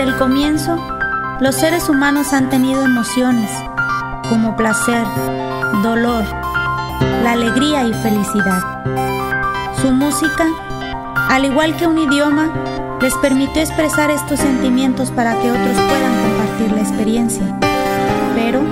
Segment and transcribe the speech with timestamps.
[0.00, 0.78] Desde el comienzo,
[1.40, 3.50] los seres humanos han tenido emociones
[4.30, 5.04] como placer,
[5.82, 6.24] dolor,
[7.22, 8.62] la alegría y felicidad.
[9.82, 10.46] Su música,
[11.28, 12.48] al igual que un idioma,
[13.02, 17.44] les permitió expresar estos sentimientos para que otros puedan compartir la experiencia.
[18.34, 18.62] Pero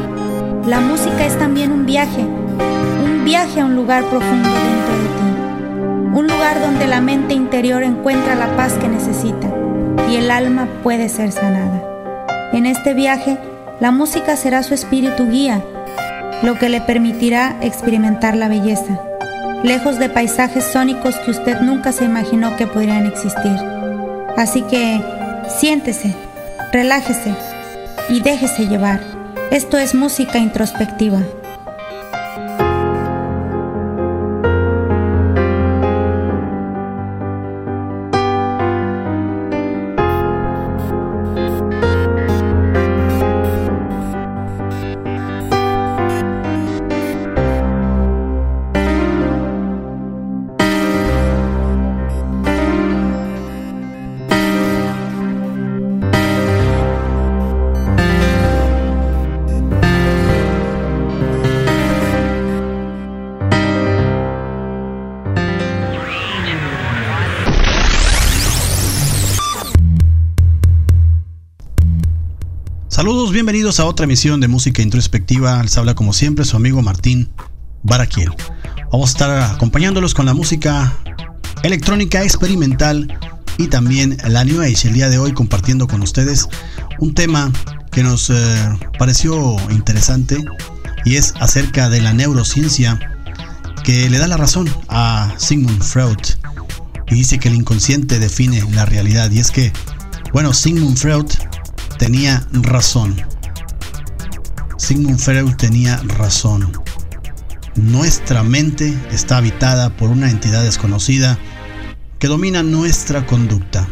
[0.65, 6.19] la música es también un viaje, un viaje a un lugar profundo dentro de ti,
[6.19, 9.58] un lugar donde la mente interior encuentra la paz que necesita
[10.11, 11.83] y el alma puede ser sanada.
[12.53, 13.37] En este viaje,
[13.81, 15.63] la música será su espíritu guía,
[16.43, 19.01] lo que le permitirá experimentar la belleza,
[19.63, 23.57] lejos de paisajes sónicos que usted nunca se imaginó que podrían existir.
[24.37, 25.01] Así que
[25.49, 26.15] siéntese,
[26.73, 27.35] relájese
[28.09, 29.01] y déjese llevar.
[29.51, 31.21] Esto es música introspectiva.
[73.49, 75.63] Bienvenidos a otra emisión de Música Introspectiva.
[75.63, 77.31] Les habla como siempre su amigo Martín
[77.83, 78.31] Baraquiel.
[78.93, 80.95] Vamos a estar acompañándolos con la música
[81.63, 83.09] electrónica experimental
[83.57, 84.89] y también la New Age.
[84.89, 86.47] El día de hoy compartiendo con ustedes
[86.99, 87.51] un tema
[87.91, 88.35] que nos eh,
[88.99, 90.45] pareció interesante
[91.07, 93.01] y es acerca de la neurociencia
[93.83, 96.19] que le da la razón a Sigmund Freud
[97.07, 99.73] y dice que el inconsciente define la realidad y es que,
[100.35, 101.25] bueno, Sigmund Freud
[101.99, 103.17] tenía razón.
[104.79, 106.73] Sigmund Freud tenía razón.
[107.75, 111.39] Nuestra mente está habitada por una entidad desconocida
[112.19, 113.87] que domina nuestra conducta.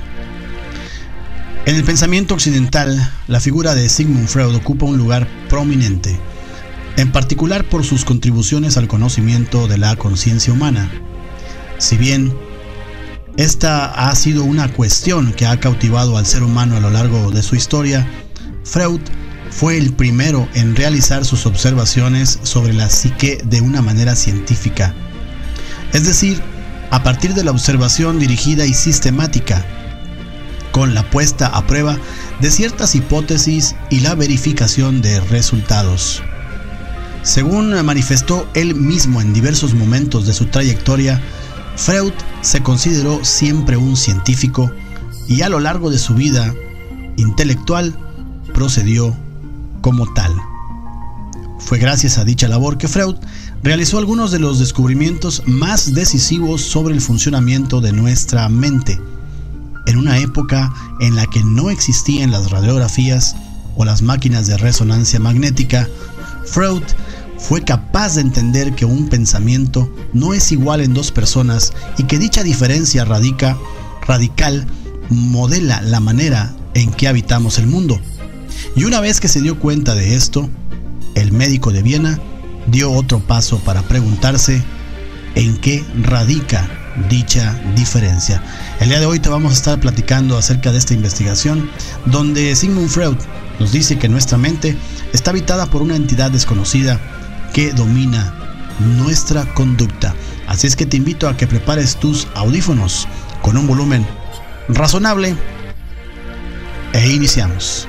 [1.67, 6.17] En el pensamiento occidental, la figura de Sigmund Freud ocupa un lugar prominente,
[6.97, 10.89] en particular por sus contribuciones al conocimiento de la conciencia humana.
[11.79, 12.33] Si bien
[13.37, 17.43] esta ha sido una cuestión que ha cautivado al ser humano a lo largo de
[17.43, 18.09] su historia.
[18.65, 19.01] Freud
[19.51, 24.95] fue el primero en realizar sus observaciones sobre la psique de una manera científica,
[25.93, 26.43] es decir,
[26.91, 29.65] a partir de la observación dirigida y sistemática,
[30.73, 31.97] con la puesta a prueba
[32.41, 36.23] de ciertas hipótesis y la verificación de resultados.
[37.23, 41.21] Según manifestó él mismo en diversos momentos de su trayectoria,
[41.77, 44.71] Freud se consideró siempre un científico
[45.27, 46.55] y a lo largo de su vida
[47.17, 47.97] intelectual
[48.55, 49.17] procedió
[49.87, 50.35] como tal.
[51.61, 53.15] Fue gracias a dicha labor que Freud
[53.63, 59.01] realizó algunos de los descubrimientos más decisivos sobre el funcionamiento de nuestra mente,
[59.87, 63.37] en una época en la que no existían las radiografías
[63.77, 65.89] o las máquinas de resonancia magnética,
[66.47, 66.83] Freud
[67.39, 72.19] fue capaz de entender que un pensamiento no es igual en dos personas y que
[72.19, 73.57] dicha diferencia radica,
[74.05, 74.67] radical
[75.11, 78.01] modela la manera en que habitamos el mundo.
[78.75, 80.49] Y una vez que se dio cuenta de esto,
[81.15, 82.19] el médico de Viena
[82.67, 84.63] dio otro paso para preguntarse
[85.35, 86.69] en qué radica
[87.09, 88.43] dicha diferencia.
[88.81, 91.71] El día de hoy te vamos a estar platicando acerca de esta investigación
[92.07, 93.17] donde Sigmund Freud
[93.59, 94.77] nos dice que nuestra mente
[95.13, 97.01] está habitada por una entidad desconocida
[97.53, 98.35] que domina
[98.99, 100.15] nuestra conducta.
[100.47, 103.09] Así es que te invito a que prepares tus audífonos
[103.43, 104.07] con un volumen
[104.69, 105.35] razonable
[106.93, 107.89] e iniciamos.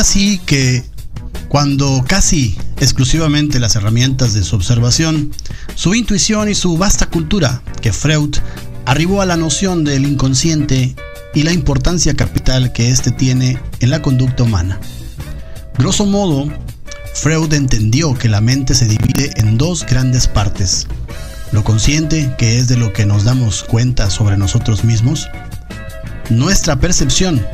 [0.00, 0.82] Así que
[1.48, 5.30] cuando casi exclusivamente las herramientas de su observación,
[5.74, 8.36] su intuición y su vasta cultura, que Freud
[8.86, 10.96] arribó a la noción del inconsciente
[11.34, 14.80] y la importancia capital que éste tiene en la conducta humana.
[15.76, 16.50] Grosso modo,
[17.14, 20.86] Freud entendió que la mente se divide en dos grandes partes.
[21.52, 25.28] Lo consciente, que es de lo que nos damos cuenta sobre nosotros mismos,
[26.30, 27.44] nuestra percepción,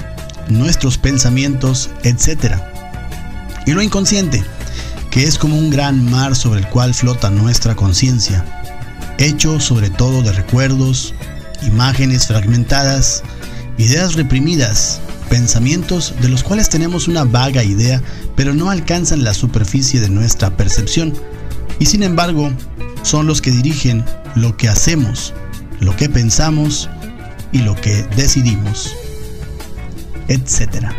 [0.49, 2.57] nuestros pensamientos, etc
[3.67, 4.43] y lo inconsciente,
[5.11, 8.45] que es como un gran mar sobre el cual flota nuestra conciencia,
[9.19, 11.15] hecho sobre todo de recuerdos,
[11.63, 13.23] imágenes fragmentadas,
[13.77, 18.01] ideas reprimidas, pensamientos de los cuales tenemos una vaga idea,
[18.37, 21.13] pero no alcanzan la superficie de nuestra percepción,
[21.81, 22.53] y sin embargo
[23.03, 24.05] son los que dirigen
[24.37, 25.35] lo que hacemos,
[25.81, 26.89] lo que pensamos
[27.51, 28.95] y lo que decidimos,
[30.29, 30.93] etcétera.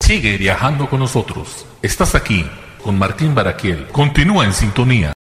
[0.00, 1.66] Sigue viajando con nosotros.
[1.82, 2.46] Estás aquí
[2.82, 3.88] con Martín Baraquiel.
[3.88, 5.15] Continúa en sintonía.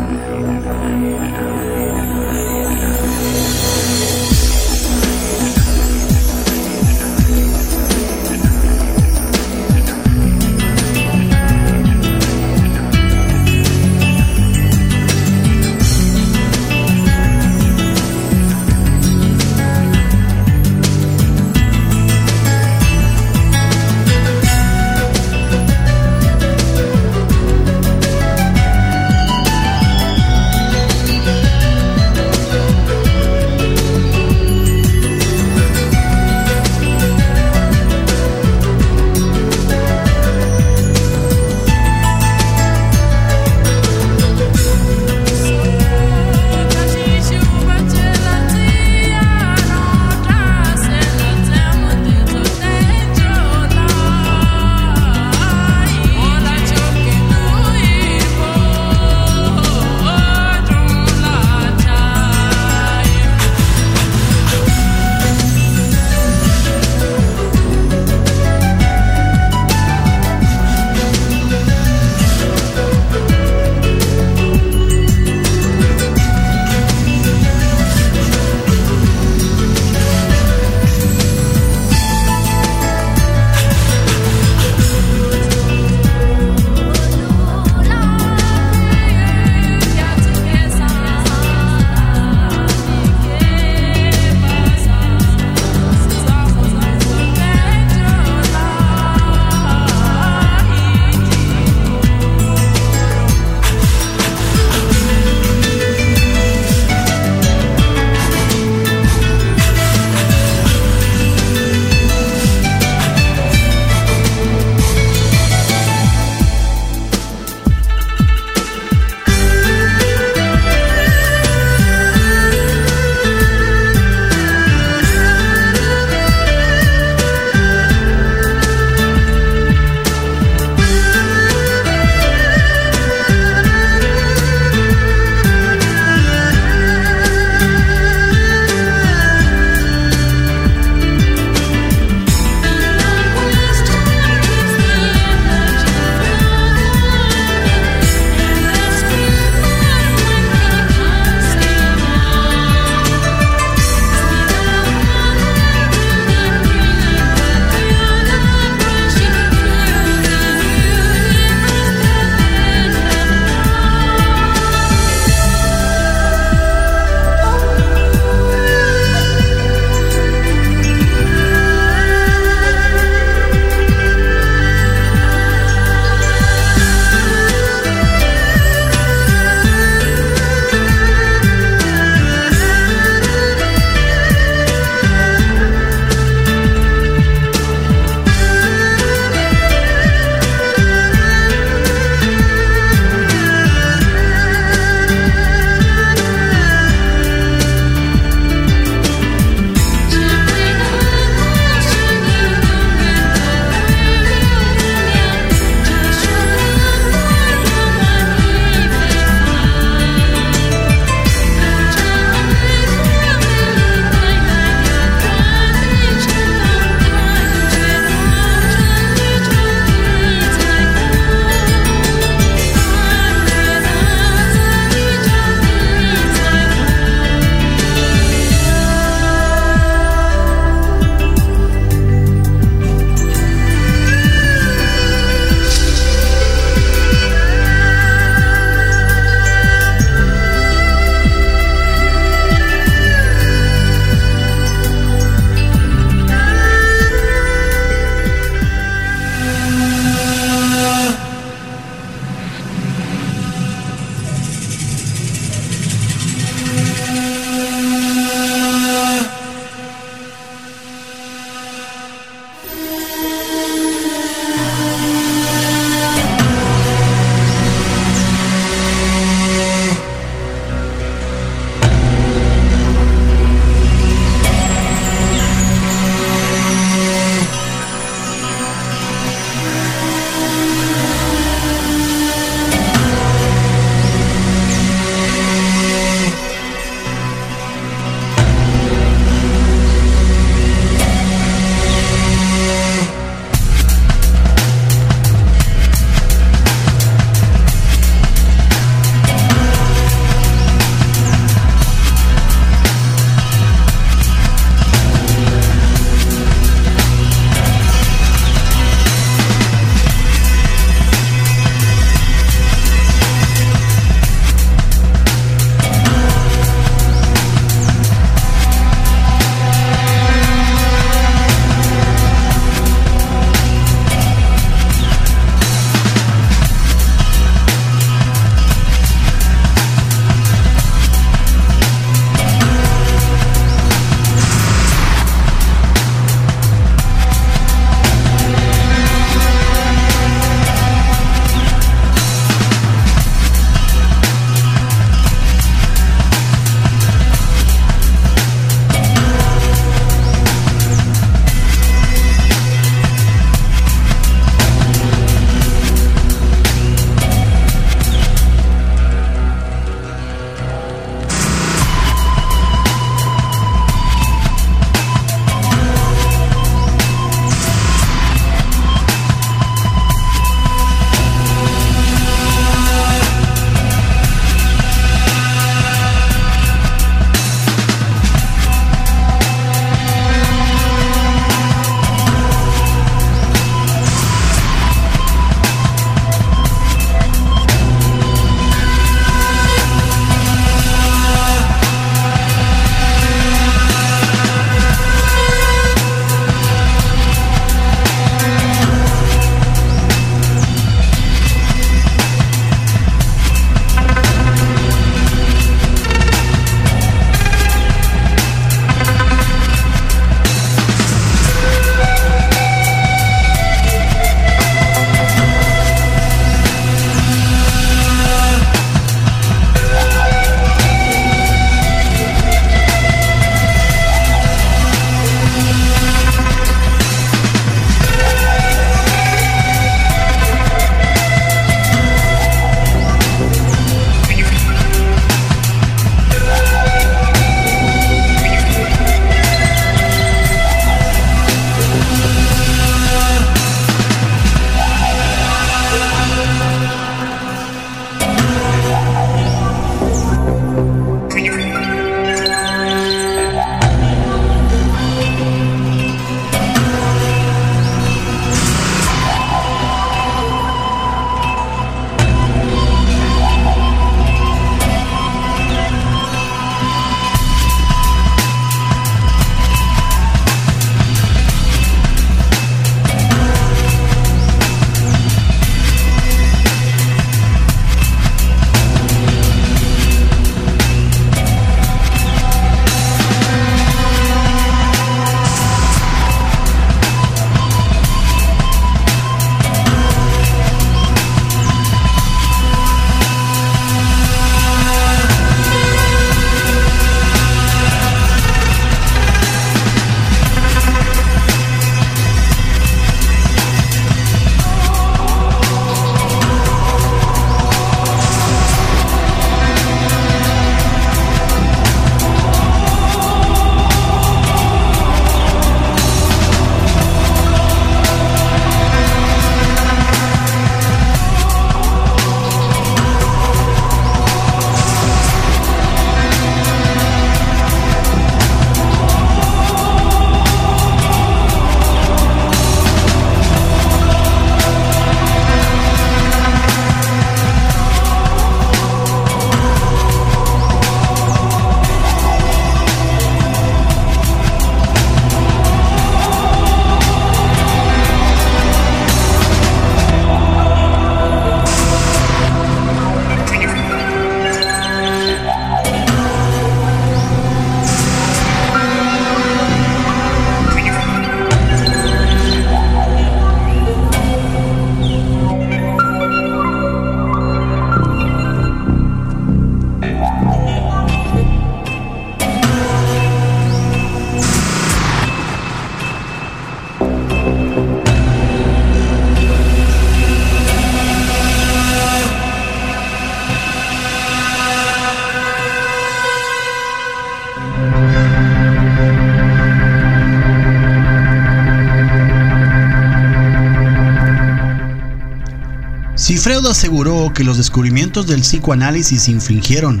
[596.36, 600.00] Freud aseguró que los descubrimientos del psicoanálisis infligieron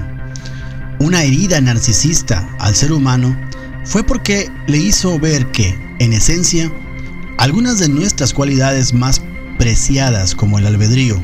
[1.00, 3.36] una herida narcisista al ser humano,
[3.84, 6.70] fue porque le hizo ver que, en esencia,
[7.38, 9.20] algunas de nuestras cualidades más
[9.58, 11.20] preciadas como el albedrío,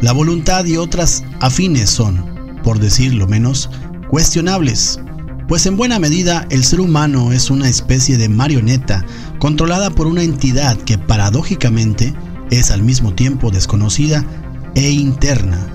[0.00, 2.24] la voluntad y otras afines son,
[2.62, 3.68] por decirlo menos,
[4.08, 5.00] cuestionables,
[5.48, 9.04] pues en buena medida el ser humano es una especie de marioneta
[9.38, 12.14] controlada por una entidad que paradójicamente
[12.50, 14.24] es al mismo tiempo desconocida
[14.74, 15.66] e interna.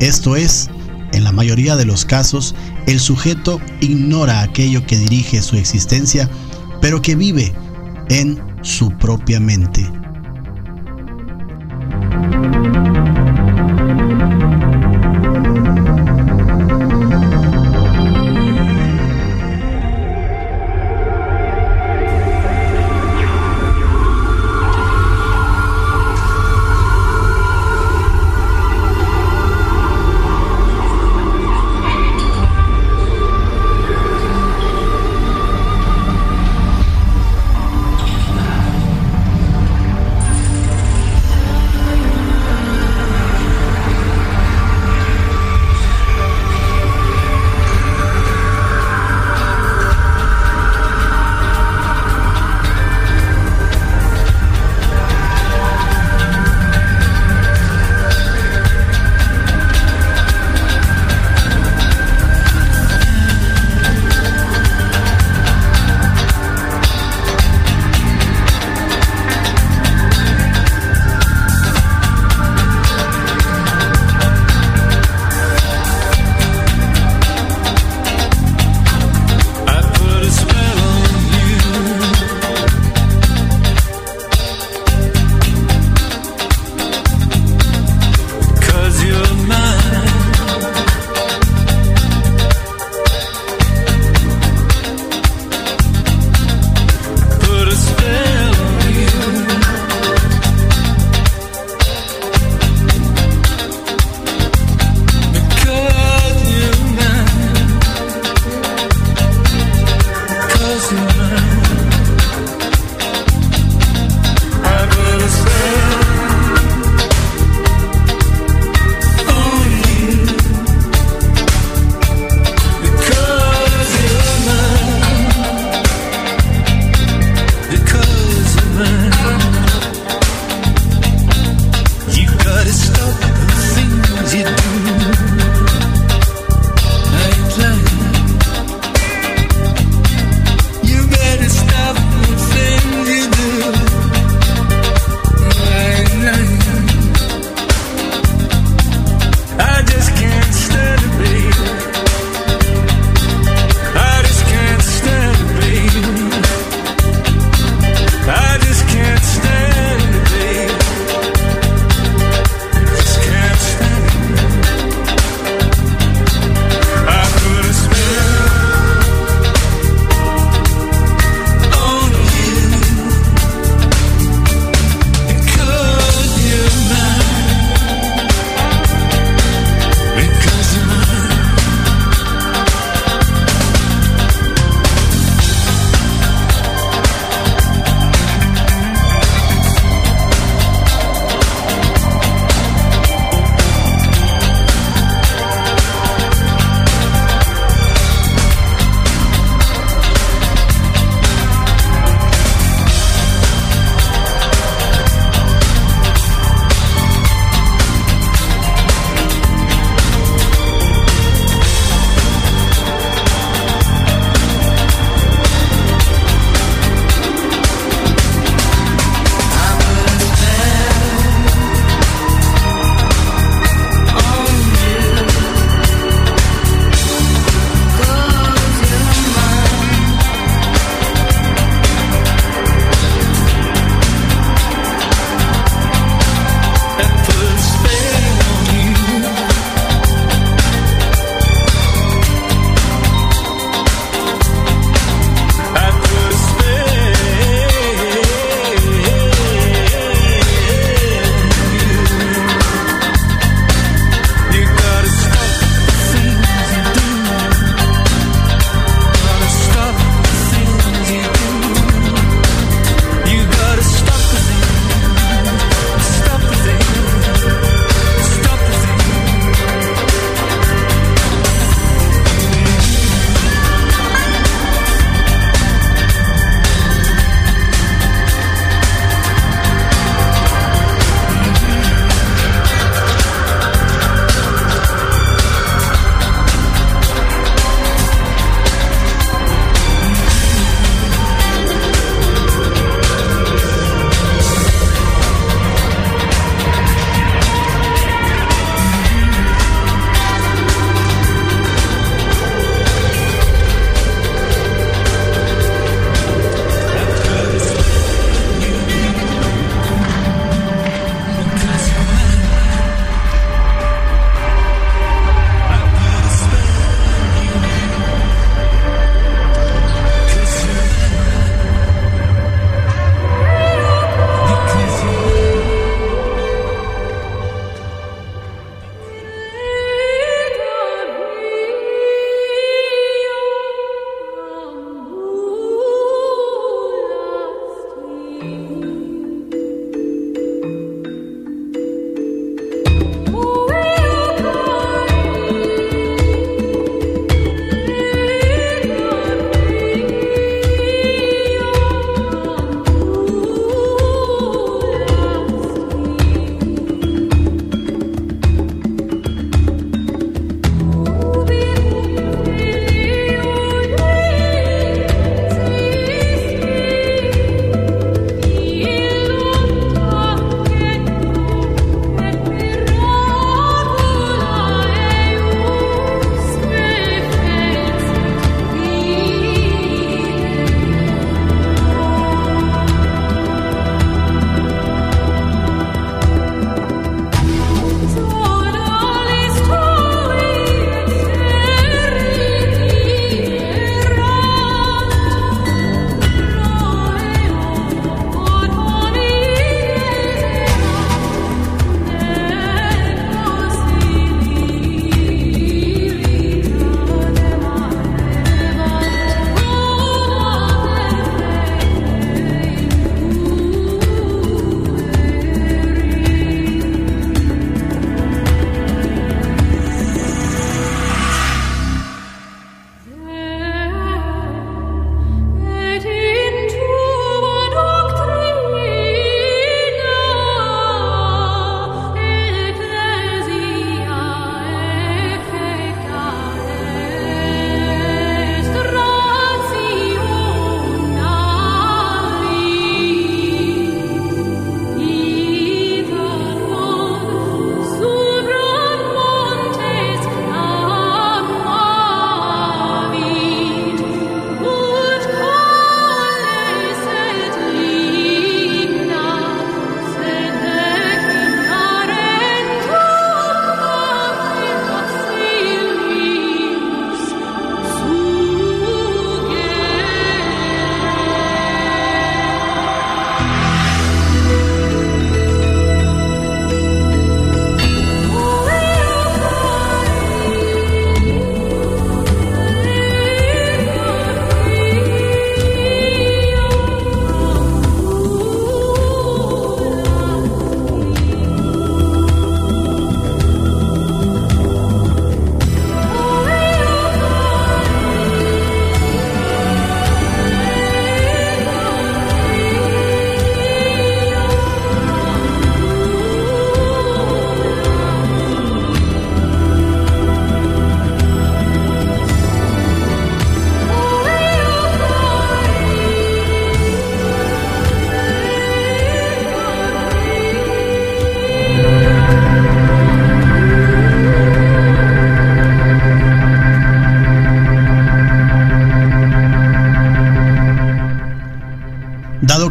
[0.00, 0.68] Esto es,
[1.12, 2.54] en la mayoría de los casos,
[2.86, 6.28] el sujeto ignora aquello que dirige su existencia,
[6.80, 7.54] pero que vive
[8.08, 9.90] en su propia mente.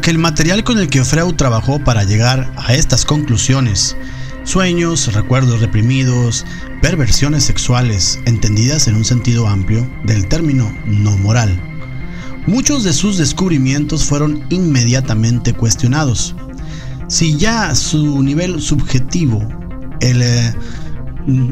[0.05, 3.97] Dado que el material con el que Freud trabajó para llegar a estas conclusiones,
[4.43, 6.45] sueños, recuerdos reprimidos,
[6.79, 11.59] perversiones sexuales, entendidas en un sentido amplio del término no moral,
[12.45, 16.35] muchos de sus descubrimientos fueron inmediatamente cuestionados.
[17.07, 19.41] Si ya su nivel subjetivo,
[20.01, 20.53] el eh,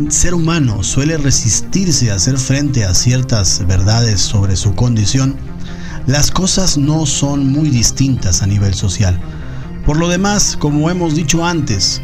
[0.09, 5.37] ser humano suele resistirse a hacer frente a ciertas verdades sobre su condición,
[6.07, 9.19] las cosas no son muy distintas a nivel social.
[9.85, 12.01] Por lo demás, como hemos dicho antes,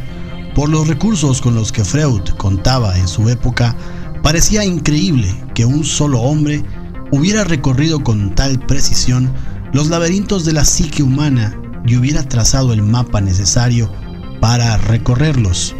[0.56, 3.76] por los recursos con los que Freud contaba en su época,
[4.24, 6.64] parecía increíble que un solo hombre
[7.12, 9.32] hubiera recorrido con tal precisión
[9.74, 13.92] los laberintos de la psique humana y hubiera trazado el mapa necesario
[14.40, 15.76] para recorrerlos.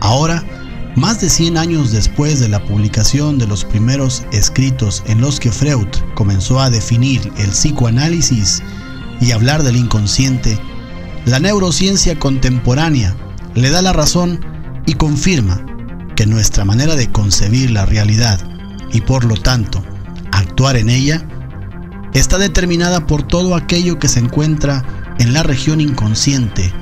[0.00, 0.44] Ahora,
[0.96, 5.50] más de 100 años después de la publicación de los primeros escritos en los que
[5.50, 8.62] Freud comenzó a definir el psicoanálisis
[9.20, 10.58] y hablar del inconsciente,
[11.24, 13.16] la neurociencia contemporánea
[13.54, 14.44] le da la razón
[14.86, 15.64] y confirma
[16.16, 18.40] que nuestra manera de concebir la realidad
[18.92, 19.82] y por lo tanto
[20.32, 21.26] actuar en ella
[22.12, 24.84] está determinada por todo aquello que se encuentra
[25.18, 26.72] en la región inconsciente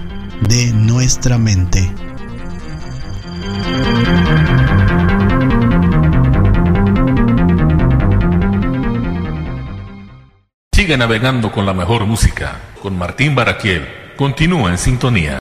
[0.49, 1.93] de nuestra mente.
[10.91, 13.87] Sigue navegando con la mejor música, con Martín Baraquiel.
[14.17, 15.39] Continúa en sintonía.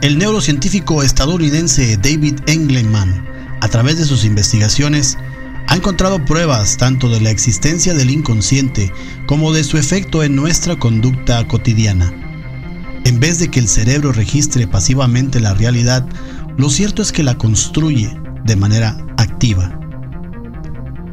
[0.00, 3.26] El neurocientífico estadounidense David Engelman,
[3.60, 5.18] a través de sus investigaciones,
[5.66, 8.92] ha encontrado pruebas tanto de la existencia del inconsciente
[9.26, 12.12] como de su efecto en nuestra conducta cotidiana.
[13.04, 16.06] En vez de que el cerebro registre pasivamente la realidad,
[16.56, 19.80] lo cierto es que la construye de manera activa.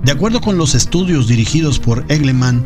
[0.03, 2.63] De acuerdo con los estudios dirigidos por Egleman,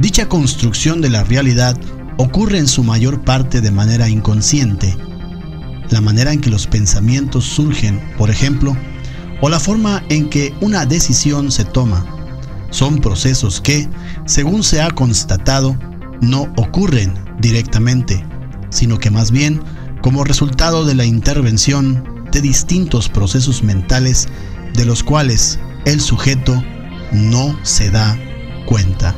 [0.00, 1.78] dicha construcción de la realidad
[2.16, 4.96] ocurre en su mayor parte de manera inconsciente.
[5.90, 8.76] La manera en que los pensamientos surgen, por ejemplo,
[9.40, 12.04] o la forma en que una decisión se toma,
[12.70, 13.88] son procesos que,
[14.26, 15.78] según se ha constatado,
[16.20, 18.24] no ocurren directamente,
[18.70, 19.60] sino que más bien
[20.02, 24.28] como resultado de la intervención de distintos procesos mentales
[24.74, 26.62] de los cuales el sujeto
[27.12, 28.18] no se da
[28.66, 29.14] cuenta.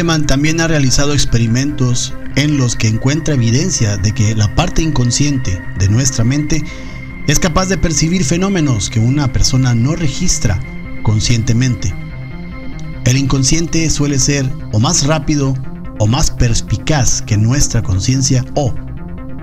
[0.00, 5.60] Egleman también ha realizado experimentos en los que encuentra evidencia de que la parte inconsciente
[5.78, 6.64] de nuestra mente
[7.26, 10.58] es capaz de percibir fenómenos que una persona no registra
[11.02, 11.94] conscientemente.
[13.04, 15.52] El inconsciente suele ser o más rápido
[15.98, 18.74] o más perspicaz que nuestra conciencia o,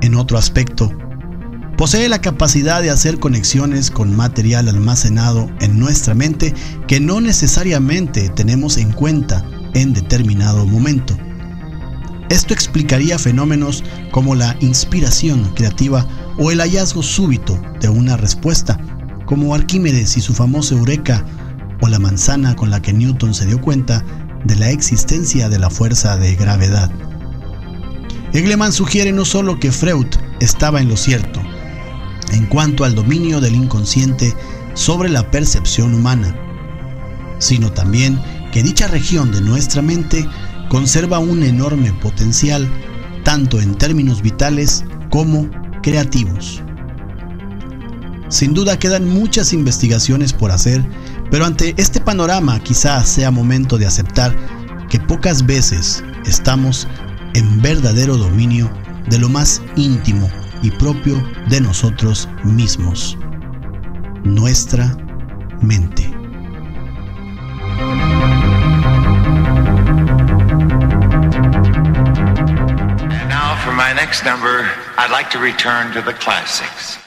[0.02, 0.92] en otro aspecto,
[1.78, 6.56] posee la capacidad de hacer conexiones con material almacenado en nuestra mente
[6.88, 9.46] que no necesariamente tenemos en cuenta
[9.78, 11.16] en determinado momento.
[12.30, 16.06] Esto explicaría fenómenos como la inspiración creativa
[16.38, 18.80] o el hallazgo súbito de una respuesta,
[19.26, 21.24] como Arquímedes y su famoso Eureka,
[21.82, 24.04] o la manzana con la que Newton se dio cuenta
[24.46, 26.92] de la existencia de la fuerza de gravedad.
[28.34, 30.08] Egleman sugiere no solo que Freud
[30.40, 31.40] estaba en lo cierto,
[32.32, 34.34] en cuanto al dominio del inconsciente
[34.74, 36.36] sobre la percepción humana,
[37.40, 38.20] sino también
[38.58, 40.28] que dicha región de nuestra mente
[40.68, 42.68] conserva un enorme potencial,
[43.24, 45.48] tanto en términos vitales como
[45.84, 46.64] creativos.
[48.30, 50.84] Sin duda quedan muchas investigaciones por hacer,
[51.30, 54.36] pero ante este panorama quizás sea momento de aceptar
[54.90, 56.88] que pocas veces estamos
[57.36, 58.72] en verdadero dominio
[59.08, 60.32] de lo más íntimo
[60.64, 63.20] y propio de nosotros mismos,
[64.24, 64.98] nuestra
[65.62, 66.17] mente.
[74.08, 77.07] Next number, I'd like to return to the classics.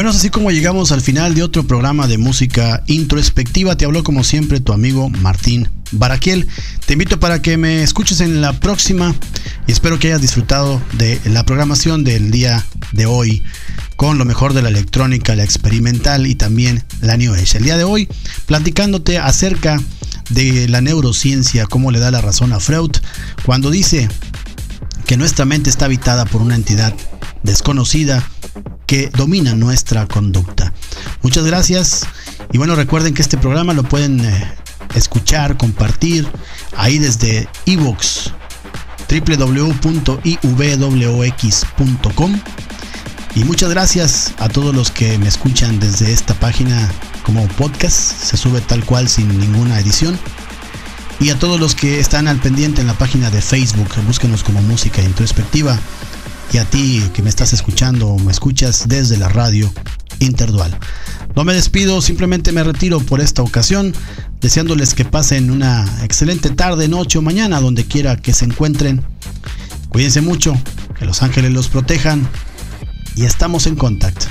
[0.00, 3.76] Bueno, así como llegamos al final de otro programa de música introspectiva.
[3.76, 6.48] Te habló como siempre tu amigo Martín Baraquiel.
[6.86, 9.14] Te invito para que me escuches en la próxima
[9.66, 13.42] y espero que hayas disfrutado de la programación del día de hoy
[13.96, 17.58] con lo mejor de la electrónica, la experimental y también la New Age.
[17.58, 18.08] El día de hoy
[18.46, 19.82] platicándote acerca
[20.30, 22.92] de la neurociencia, cómo le da la razón a Freud
[23.44, 24.08] cuando dice
[25.04, 26.94] que nuestra mente está habitada por una entidad
[27.42, 28.26] desconocida
[28.90, 30.72] que domina nuestra conducta.
[31.22, 32.08] Muchas gracias
[32.52, 34.52] y bueno, recuerden que este programa lo pueden eh,
[34.96, 36.26] escuchar, compartir
[36.76, 38.32] ahí desde iVoox
[39.08, 40.10] www.iwx.com
[43.36, 46.90] y muchas gracias a todos los que me escuchan desde esta página
[47.22, 50.18] como podcast, se sube tal cual sin ninguna edición.
[51.20, 54.60] Y a todos los que están al pendiente en la página de Facebook, búsquenos como
[54.62, 55.78] música introspectiva
[56.52, 59.72] y a ti que me estás escuchando o me escuchas desde la radio
[60.18, 60.76] Interdual.
[61.34, 63.94] No me despido, simplemente me retiro por esta ocasión,
[64.40, 69.02] deseándoles que pasen una excelente tarde, noche o mañana, donde quiera que se encuentren.
[69.88, 70.60] Cuídense mucho,
[70.98, 72.28] que los ángeles los protejan
[73.16, 74.26] y estamos en contacto.